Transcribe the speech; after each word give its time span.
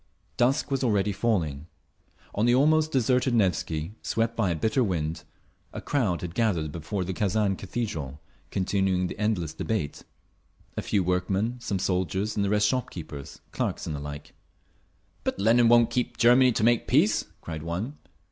Dusk 0.35 0.71
was 0.71 0.83
already 0.83 1.11
falling. 1.11 1.67
On 2.33 2.47
the 2.47 2.55
almost 2.55 2.91
deserted 2.91 3.35
Nevsky, 3.35 3.93
swept 4.01 4.35
by 4.35 4.49
a 4.49 4.55
bitter 4.55 4.83
wind, 4.83 5.23
a 5.73 5.79
crowd 5.79 6.21
had 6.21 6.33
gathered 6.33 6.71
before 6.71 7.03
the 7.03 7.13
Kazan 7.13 7.55
Cathedral, 7.55 8.19
continuing 8.49 9.05
the 9.05 9.19
endless 9.19 9.53
debate; 9.53 10.03
a 10.75 10.81
few 10.81 11.03
workmen, 11.03 11.59
some 11.59 11.77
soldiers 11.77 12.35
and 12.35 12.43
the 12.43 12.49
rest 12.49 12.67
shop 12.67 12.89
keepers, 12.89 13.41
clerks 13.51 13.85
and 13.85 13.95
the 13.95 13.99
like. 13.99 14.33
"But 15.23 15.37
Lenin 15.37 15.69
won't 15.69 15.91
get 15.91 16.17
Germany 16.17 16.51
to 16.53 16.63
make 16.63 16.87
peace!" 16.87 17.25
cried 17.41 17.61
one. 17.61 17.99